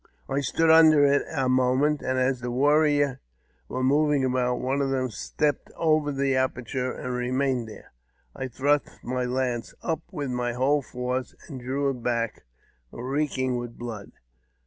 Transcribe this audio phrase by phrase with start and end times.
[0.27, 3.17] I stood under it a moment, and as the warriors
[3.67, 7.93] were moving about, one of them stepped over the aperture and remained there.
[8.35, 12.45] I thrust my lance up with my whole force, and drew it back
[12.91, 14.11] reeking with blood.